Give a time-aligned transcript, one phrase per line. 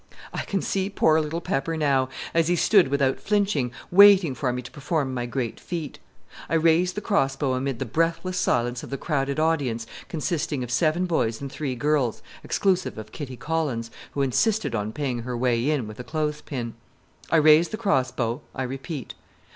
[0.33, 4.63] I can see poor little Pepper now, as he stood without flinching, waiting for me
[4.63, 5.99] to perform my great feat.
[6.49, 11.05] I raised the crossbow amid the breathless silence of the crowded audience consisting of seven
[11.05, 15.87] boys and three girls, exclusive of Kitty Collins, who insisted on paying her way in
[15.87, 16.73] with a clothes pin.
[17.29, 19.13] I raised the cross bow, I repeat.